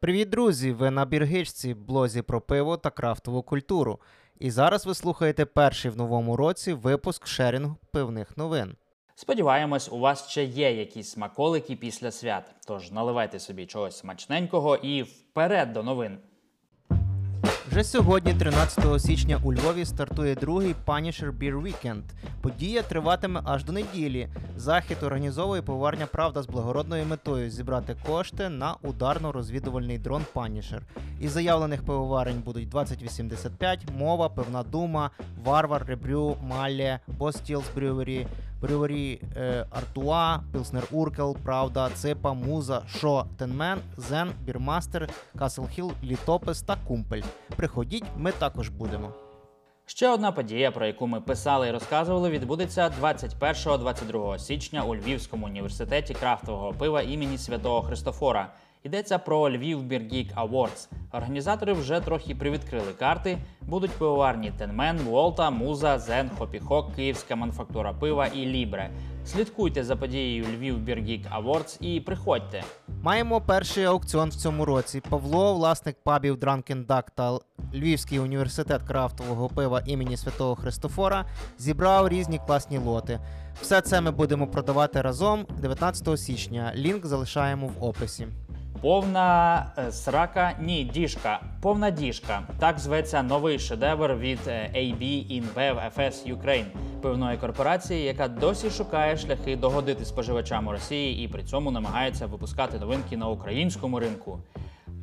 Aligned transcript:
Привіт, 0.00 0.28
друзі! 0.30 0.72
Ви 0.72 0.90
на 0.90 1.04
Біргичці, 1.04 1.74
блозі 1.74 2.22
про 2.22 2.40
пиво 2.40 2.76
та 2.76 2.90
крафтову 2.90 3.42
культуру. 3.42 4.00
І 4.38 4.50
зараз 4.50 4.86
ви 4.86 4.94
слухаєте 4.94 5.44
перший 5.44 5.90
в 5.90 5.96
новому 5.96 6.36
році 6.36 6.72
випуск 6.72 7.26
шерінгу 7.26 7.76
пивних 7.92 8.36
новин. 8.36 8.76
Сподіваємось, 9.14 9.92
у 9.92 9.98
вас 9.98 10.28
ще 10.28 10.44
є 10.44 10.72
якісь 10.72 11.10
смаколики 11.10 11.76
після 11.76 12.10
свят. 12.10 12.54
Тож 12.66 12.90
наливайте 12.90 13.38
собі 13.38 13.66
чогось 13.66 13.98
смачненького 13.98 14.76
і 14.76 15.02
вперед 15.02 15.72
до 15.72 15.82
новин. 15.82 16.18
Вже 17.70 17.84
сьогодні, 17.84 18.34
13 18.34 19.02
січня, 19.02 19.40
у 19.42 19.52
Львові 19.52 19.84
стартує 19.84 20.34
другий 20.34 20.74
Punisher 20.86 21.38
Beer 21.38 21.62
Weekend. 21.62 22.02
Подія 22.40 22.82
триватиме 22.82 23.40
аж 23.44 23.64
до 23.64 23.72
неділі. 23.72 24.28
Захід 24.56 24.96
організовує 25.02 25.62
поварня 25.62 26.06
Правда 26.06 26.42
з 26.42 26.46
благородною 26.46 27.06
метою 27.06 27.50
зібрати 27.50 27.96
кошти 28.06 28.48
на 28.48 28.76
ударно-розвідувальний 28.82 29.98
дрон 29.98 30.22
Punisher. 30.34 30.80
Із 31.20 31.30
заявлених 31.30 31.82
пивоварень 31.82 32.42
будуть 32.44 32.68
2085, 32.68 33.80
мова, 33.98 34.28
пивна 34.28 34.62
дума, 34.62 35.10
варвар, 35.44 35.84
ребрю, 35.86 36.36
малє, 36.42 37.00
Бостілс 37.06 37.64
Брювері, 37.74 38.26
Брювері 38.60 39.22
е, 39.36 39.66
Артуа, 39.70 40.38
Пілснер 40.52 40.84
Уркел, 40.90 41.36
Правда, 41.44 41.90
Ципа, 41.94 42.32
Муза, 42.32 42.82
Шо, 42.88 43.26
Тенмен, 43.38 43.78
Зен, 43.96 44.32
Бірмастер, 44.44 45.08
Касл 45.38 45.64
Хіл, 45.64 45.92
Літопис 46.04 46.62
та 46.62 46.76
Кумпель. 46.76 47.22
Приходіть, 47.56 48.04
ми 48.16 48.32
також 48.32 48.68
будемо. 48.68 49.12
Ще 49.86 50.08
одна 50.08 50.32
подія, 50.32 50.70
про 50.70 50.86
яку 50.86 51.06
ми 51.06 51.20
писали 51.20 51.68
і 51.68 51.70
розказували, 51.70 52.30
відбудеться 52.30 52.92
21-22 53.02 54.38
січня 54.38 54.82
у 54.82 54.96
Львівському 54.96 55.46
університеті 55.46 56.14
крафтового 56.14 56.72
пива 56.72 57.02
імені 57.02 57.38
Святого 57.38 57.82
Христофора. 57.82 58.52
Йдеться 58.84 59.18
про 59.18 59.50
Львів 59.50 59.82
Біргік 59.82 60.34
Awards. 60.36 60.88
Організатори 61.12 61.72
вже 61.72 62.00
трохи 62.00 62.34
привідкрили 62.34 62.92
карти. 62.98 63.38
Будуть 63.62 63.90
пивоварні 63.90 64.52
Тенмен, 64.58 64.98
Волта, 64.98 65.50
Муза, 65.50 65.98
Зен, 65.98 66.30
Хопіхок, 66.38 66.94
Київська 66.96 67.36
мануфактура 67.36 67.92
пива 67.92 68.26
і 68.26 68.46
Лібре. 68.46 68.90
Слідкуйте 69.24 69.84
за 69.84 69.96
подією 69.96 70.44
Львів 70.44 70.78
Біргік 70.78 71.22
Awards 71.38 71.82
і 71.82 72.00
приходьте. 72.00 72.64
Маємо 73.02 73.40
перший 73.40 73.84
аукціон 73.84 74.28
в 74.28 74.34
цьому 74.34 74.64
році. 74.64 75.02
Павло, 75.08 75.54
власник 75.54 75.96
пабів 76.04 76.36
Drunken 76.36 76.86
Duck 76.86 77.04
та 77.14 77.38
Львівський 77.74 78.18
університет 78.18 78.82
крафтового 78.82 79.48
пива 79.48 79.82
імені 79.86 80.16
Святого 80.16 80.54
Христофора, 80.54 81.24
зібрав 81.58 82.08
різні 82.08 82.40
класні 82.46 82.78
лоти. 82.78 83.20
Все 83.60 83.80
це 83.80 84.00
ми 84.00 84.10
будемо 84.10 84.46
продавати 84.46 85.02
разом 85.02 85.46
19 85.58 86.20
січня. 86.20 86.72
Лінк 86.76 87.06
залишаємо 87.06 87.66
в 87.66 87.84
описі. 87.84 88.26
Повна 88.80 89.66
е, 89.78 89.92
срака, 89.92 90.52
ні, 90.60 90.84
діжка. 90.84 91.40
Повна 91.60 91.90
діжка. 91.90 92.42
Так 92.58 92.78
зветься 92.78 93.22
новий 93.22 93.58
шедевр 93.58 94.14
від 94.14 94.38
е, 94.46 94.70
AB 94.74 95.02
InBev 95.40 95.90
FS 95.96 96.36
Ukraine, 96.36 96.64
пивної 97.02 97.38
корпорації, 97.38 98.04
яка 98.04 98.28
досі 98.28 98.70
шукає 98.70 99.16
шляхи 99.16 99.56
догодити 99.56 100.04
споживачам 100.04 100.70
Росії 100.70 101.24
і 101.24 101.28
при 101.28 101.42
цьому 101.42 101.70
намагається 101.70 102.26
випускати 102.26 102.78
новинки 102.78 103.16
на 103.16 103.28
українському 103.28 104.00
ринку. 104.00 104.38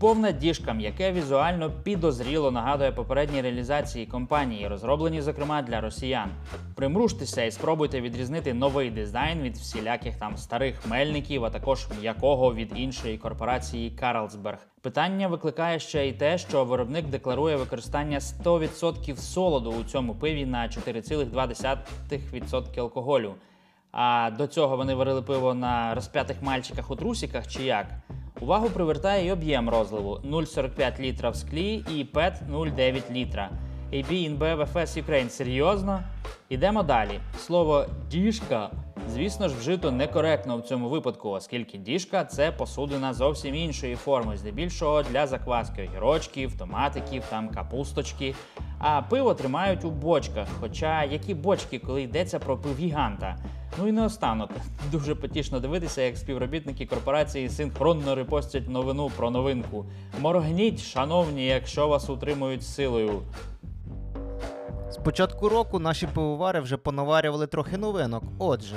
Повна 0.00 0.32
діжка 0.32 0.72
м'яке 0.72 1.12
візуально 1.12 1.70
підозріло 1.70 2.50
нагадує 2.50 2.92
попередні 2.92 3.40
реалізації 3.40 4.06
компанії, 4.06 4.68
розроблені 4.68 5.22
зокрема 5.22 5.62
для 5.62 5.80
росіян. 5.80 6.30
Примружтеся 6.74 7.42
і 7.42 7.50
спробуйте 7.50 8.00
відрізнити 8.00 8.54
новий 8.54 8.90
дизайн 8.90 9.40
від 9.40 9.56
всіляких 9.56 10.16
там 10.16 10.36
старих 10.36 10.86
мельників, 10.86 11.44
а 11.44 11.50
також 11.50 11.86
м'якого 12.00 12.54
від 12.54 12.72
іншої 12.74 13.18
корпорації 13.18 13.90
Карлсберг. 13.90 14.58
Питання 14.80 15.28
викликає 15.28 15.78
ще 15.78 16.08
й 16.08 16.12
те, 16.12 16.38
що 16.38 16.64
виробник 16.64 17.06
декларує 17.06 17.56
використання 17.56 18.18
100% 18.18 19.16
солоду 19.16 19.74
у 19.80 19.84
цьому 19.84 20.14
пиві 20.14 20.46
на 20.46 20.68
4,2% 20.68 22.80
алкоголю. 22.80 23.34
А 23.92 24.30
до 24.38 24.46
цього 24.46 24.76
вони 24.76 24.94
варили 24.94 25.22
пиво 25.22 25.54
на 25.54 25.94
розп'ятих 25.94 26.42
мальчиках 26.42 26.90
у 26.90 26.96
трусіках 26.96 27.48
чи 27.48 27.62
як? 27.62 27.86
Увагу 28.40 28.70
привертає 28.70 29.26
й 29.26 29.30
об'єм 29.30 29.68
розливу 29.68 30.20
0,45 30.24 31.00
літра 31.00 31.30
в 31.30 31.36
склі 31.36 31.84
і 31.96 32.04
ПЕТ 32.04 32.34
0,9 32.50 33.12
літра. 33.12 33.50
AB 33.92 34.10
InBev 34.10 34.72
FS 34.72 35.04
Ukraine 35.04 35.28
серйозно? 35.28 36.02
Ідемо 36.48 36.82
далі. 36.82 37.20
Слово 37.38 37.86
діжка, 38.10 38.70
звісно 39.12 39.48
ж, 39.48 39.54
вжито 39.58 39.90
некоректно 39.90 40.58
в 40.58 40.62
цьому 40.62 40.88
випадку, 40.88 41.30
оскільки 41.30 41.78
діжка 41.78 42.24
це 42.24 42.52
посудина 42.52 43.14
зовсім 43.14 43.54
іншої 43.54 43.96
форми, 43.96 44.36
здебільшого 44.36 45.02
для 45.02 45.26
закваски 45.26 45.82
огірочків, 45.82 46.58
томатиків, 46.58 47.22
там 47.30 47.48
капусточки. 47.48 48.34
А 48.78 49.02
пиво 49.02 49.34
тримають 49.34 49.84
у 49.84 49.90
бочках. 49.90 50.48
Хоча 50.60 51.04
які 51.04 51.34
бочки, 51.34 51.78
коли 51.78 52.02
йдеться 52.02 52.38
про 52.38 52.56
пивгіганта? 52.56 53.36
Ну 53.78 53.88
і 53.88 53.92
наостанок, 53.92 54.50
дуже 54.92 55.14
потішно 55.14 55.60
дивитися, 55.60 56.02
як 56.02 56.16
співробітники 56.16 56.86
корпорації 56.86 57.48
синхронно 57.48 58.14
репостять 58.14 58.68
новину 58.68 59.10
про 59.16 59.30
новинку. 59.30 59.86
Моргніть, 60.20 60.80
шановні, 60.80 61.46
якщо 61.46 61.88
вас 61.88 62.10
утримують 62.10 62.62
силою. 62.62 63.22
З 64.90 64.96
початку 64.96 65.48
року 65.48 65.78
наші 65.78 66.06
пивовари 66.06 66.60
вже 66.60 66.76
понаварювали 66.76 67.46
трохи 67.46 67.76
новинок. 67.78 68.22
Отже, 68.38 68.76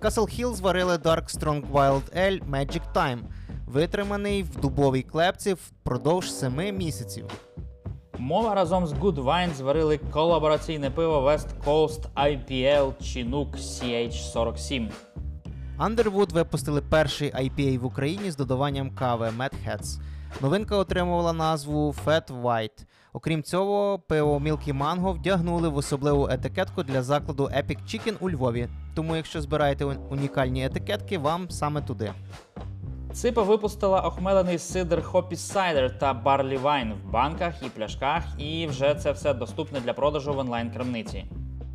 Castle 0.00 0.40
Hill 0.40 0.54
зварили 0.54 0.96
Dark 0.96 1.38
Strong 1.38 1.70
Wild 1.72 2.16
Ale 2.16 2.50
Magic 2.50 2.82
Time, 2.94 3.18
витриманий 3.66 4.42
в 4.42 4.60
дубовій 4.60 5.02
клепці 5.02 5.52
впродовж 5.52 6.32
7 6.32 6.76
місяців. 6.76 7.26
Мова 8.18 8.54
разом 8.54 8.86
з 8.86 8.92
Good 8.92 9.24
Wine 9.24 9.54
зварили 9.54 9.98
колабораційне 9.98 10.90
пиво 10.90 11.30
West 11.30 11.46
Coast 11.64 12.00
IPL 12.16 12.92
Chinook 13.02 13.56
CH47. 13.56 14.88
Underwood 15.78 16.32
випустили 16.32 16.80
перший 16.80 17.32
IPA 17.32 17.78
в 17.78 17.84
Україні 17.84 18.30
з 18.30 18.36
додаванням 18.36 18.90
кави 18.90 19.32
Mad 19.38 19.52
Hats. 19.66 20.00
Новинка 20.40 20.76
отримувала 20.76 21.32
назву 21.32 21.94
Fat 22.06 22.42
White. 22.42 22.84
Окрім 23.12 23.42
цього, 23.42 23.98
пиво 23.98 24.38
Milky 24.38 24.78
Mango 24.78 25.12
вдягнули 25.12 25.68
в 25.68 25.76
особливу 25.76 26.28
етикетку 26.30 26.82
для 26.82 27.02
закладу 27.02 27.44
Epic 27.44 27.78
Chicken 27.86 28.14
у 28.20 28.30
Львові. 28.30 28.68
Тому, 28.94 29.16
якщо 29.16 29.40
збираєте 29.40 29.84
унікальні 29.84 30.64
етикетки, 30.64 31.18
вам 31.18 31.50
саме 31.50 31.82
туди. 31.82 32.12
Ципа 33.16 33.42
випустила 33.42 34.00
охмелений 34.00 34.58
сидр 34.58 34.98
Hoppy 34.98 35.36
Cider 35.36 35.98
та 35.98 36.14
Barley 36.24 36.62
Wine 36.62 36.92
в 36.92 37.10
банках 37.10 37.54
і 37.62 37.68
пляшках, 37.68 38.22
і 38.38 38.66
вже 38.66 38.94
це 38.94 39.12
все 39.12 39.34
доступне 39.34 39.80
для 39.80 39.92
продажу 39.92 40.34
в 40.34 40.38
онлайн-крамниці. 40.38 41.24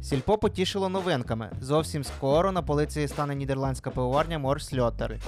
Сільпо 0.01 0.37
потішило 0.37 0.89
новинками. 0.89 1.51
Зовсім 1.61 2.03
скоро 2.03 2.51
на 2.51 2.61
полиці 2.61 3.07
стане 3.07 3.35
нідерландська 3.35 3.89
пивоварня 3.89 4.39
Морсльотер 4.39 5.19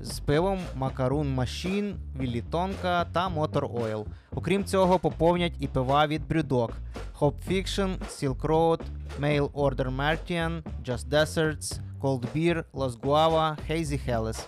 з 0.00 0.20
пивом 0.20 0.58
Макарун 0.74 1.40
Machine, 1.40 1.94
Віллітонка 2.20 3.04
та 3.04 3.28
Motor 3.28 3.82
Oil. 3.82 4.04
Окрім 4.34 4.64
цього, 4.64 4.98
поповнять 4.98 5.54
і 5.60 5.68
пива 5.68 6.06
від 6.06 6.28
Брюдок, 6.28 6.72
Hop 7.20 7.34
Fiction, 7.50 7.98
Silk 8.08 8.40
Road, 8.40 8.80
Mail 9.20 9.50
Order 9.50 9.96
Martian, 9.96 10.62
Just 10.84 11.08
Desserts, 11.08 11.80
Cold 12.00 12.24
Beer, 12.34 12.64
Los 12.74 13.00
Guava, 13.00 13.56
Hazy 13.70 14.08
Helles. 14.08 14.46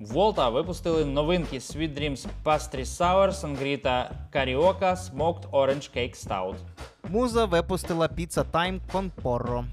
Волта 0.00 0.50
випустили 0.50 1.04
новинки 1.04 1.56
Sweet 1.56 1.94
Dreams 1.98 2.26
Pastry 2.44 2.84
Sour, 2.84 3.30
Sangrita 3.32 4.10
Carioca, 4.32 4.96
Smoked 4.96 5.50
Orange 5.50 5.90
Cake 5.96 6.14
Stout. 6.14 6.56
Муза 7.08 7.46
випустила 7.46 8.08
Pizza 8.08 8.44
Time 8.52 8.80
Con 8.92 9.10
Porro. 9.22 9.64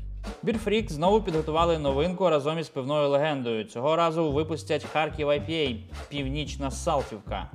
Бірфрік 0.44 0.92
знову 0.92 1.22
підготували 1.22 1.80
новинку 1.80 2.30
разом 2.30 2.60
із 2.60 2.70
пивною 2.70 3.10
легендою. 3.10 3.64
Цього 3.64 3.96
разу 3.96 4.32
випустять 4.32 4.86
Харків 4.94 5.28
IPA 5.28 5.78
Північна 6.10 6.72
Салтівка. 6.72 7.52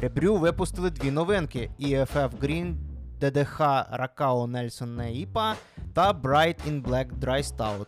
Ребрю 0.00 0.36
випустили 0.36 0.90
дві 0.90 1.10
новинки: 1.10 1.70
EFF 1.80 2.30
Green, 2.42 2.74
DDH 3.20 3.58
Racao 4.00 4.46
Nelson 4.50 4.96
Neipa 4.96 5.54
та 5.94 6.12
Bright 6.12 6.56
in 6.68 6.82
Black 6.82 7.06
Dry 7.20 7.42
Stout. 7.42 7.86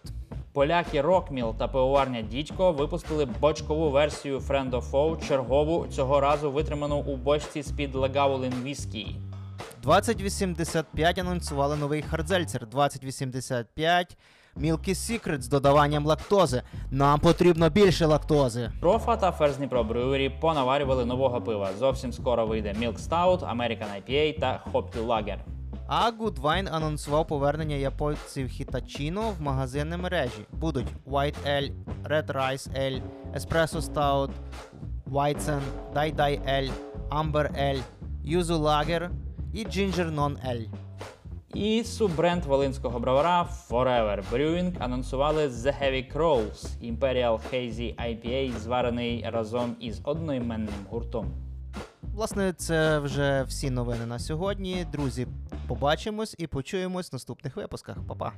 Поляки 0.56 1.00
Рокміл 1.00 1.55
та 1.58 1.69
пивоварня 1.69 2.23
Дідько 2.23 2.73
випустили 2.73 3.25
бочкову 3.41 3.91
версію 3.91 4.38
Friend 4.38 4.70
of 4.70 4.91
Foe, 4.91 5.29
чергову 5.29 5.87
цього 5.87 6.20
разу 6.20 6.50
витриману 6.50 6.97
у 6.97 7.17
бочці 7.17 7.62
з-під 7.62 7.94
Легаволин 7.94 8.53
Whisky. 8.53 9.06
2085 9.82 11.19
анонсували 11.19 11.76
новий 11.76 12.03
hard 12.03 12.26
seltzer 12.26 12.67
2085 12.67 14.17
Milky 14.56 14.88
Secret 14.88 15.41
з 15.41 15.49
додаванням 15.49 16.06
лактози. 16.06 16.62
Нам 16.91 17.20
потрібно 17.20 17.70
більше 17.70 18.06
лактози. 18.06 18.73
Профа 18.81 19.17
та 19.17 19.31
First 19.31 19.61
Dnipro 19.61 19.88
Brewery 19.88 20.41
понаварювали 20.41 21.05
нового 21.05 21.41
пива. 21.41 21.70
Зовсім 21.79 22.12
скоро 22.12 22.47
вийде 22.47 22.73
Milk 22.73 22.99
Stout, 23.08 23.56
American 23.56 23.87
IPA 24.00 24.41
та 24.41 24.64
Hoppy 24.73 25.06
Lager. 25.06 25.38
А 25.88 26.11
Good 26.11 26.41
Wine 26.41 26.69
анонсував 26.73 27.27
повернення 27.27 27.77
японців 27.77 28.47
Hitachiно 28.47 29.31
в 29.38 29.43
магазини 29.43 29.97
мережі. 29.97 30.47
Будуть 30.53 30.87
White 31.06 31.37
Ale, 31.47 31.73
Red 32.05 32.27
Rice 32.27 32.69
Ale, 32.79 33.03
Espresso 33.35 33.81
Stout, 33.81 34.31
Weizen, 35.11 35.61
Dai 35.94 36.15
Dai 36.15 36.41
L, 36.49 36.71
Amber 37.11 37.59
L, 37.59 37.79
Yuzu 38.25 38.62
Lager 38.62 39.11
і 39.55 39.67
Ginger 39.67 40.15
Non 40.15 40.37
L. 40.49 40.67
І 41.55 41.85
суббренд 41.85 42.44
волинського 42.44 42.99
бровара 42.99 43.49
Forever 43.69 44.23
Brewing 44.32 44.73
анонсували 44.79 45.49
The 45.49 45.82
Heavy 45.82 46.17
Crows 46.17 46.93
Imperial 46.93 47.39
Hazy 47.53 47.97
IPA, 48.09 48.59
зварений 48.59 49.25
разом 49.31 49.77
із 49.81 50.00
одноіменним 50.05 50.75
гуртом. 50.91 51.27
Власне, 52.15 52.53
це 52.53 52.99
вже 52.99 53.43
всі 53.43 53.71
новини 53.71 54.06
на 54.06 54.19
сьогодні. 54.19 54.87
Друзі, 54.93 55.27
побачимось 55.67 56.35
і 56.39 56.47
почуємось 56.47 57.13
в 57.13 57.15
наступних 57.15 57.57
випусках. 57.57 57.97
Па-па! 58.09 58.33